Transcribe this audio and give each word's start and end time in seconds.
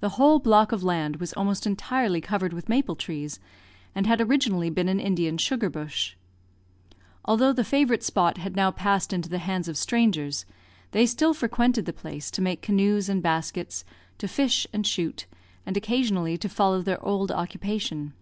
The 0.00 0.10
whole 0.20 0.40
block 0.40 0.72
of 0.72 0.84
land 0.84 1.16
was 1.16 1.32
almost 1.32 1.66
entirely 1.66 2.20
covered 2.20 2.52
with 2.52 2.68
maple 2.68 2.94
trees, 2.96 3.40
and 3.94 4.06
had 4.06 4.20
originally 4.20 4.68
been 4.68 4.90
an 4.90 5.00
Indian 5.00 5.38
sugar 5.38 5.70
bush. 5.70 6.16
Although 7.24 7.54
the 7.54 7.64
favourite 7.64 8.02
spot 8.02 8.36
had 8.36 8.56
now 8.56 8.70
passed 8.70 9.10
into 9.14 9.30
the 9.30 9.38
hands 9.38 9.66
of 9.66 9.78
strangers, 9.78 10.44
they 10.90 11.06
still 11.06 11.32
frequented 11.32 11.86
the 11.86 11.94
place, 11.94 12.30
to 12.32 12.42
make 12.42 12.60
canoes 12.60 13.08
and 13.08 13.22
baskets, 13.22 13.86
to 14.18 14.28
fish 14.28 14.66
and 14.70 14.86
shoot, 14.86 15.24
and 15.64 15.78
occasionally 15.78 16.36
to 16.36 16.48
follow 16.50 16.82
their 16.82 17.02
old 17.02 17.32
occupation. 17.32 18.12